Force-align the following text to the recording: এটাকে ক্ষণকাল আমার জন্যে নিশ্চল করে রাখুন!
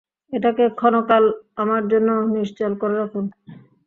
এটাকে 0.33 0.63
ক্ষণকাল 0.79 1.23
আমার 1.57 1.81
জন্যে 1.91 2.13
নিশ্চল 2.35 2.71
করে 2.81 2.95
রাখুন! 2.97 3.25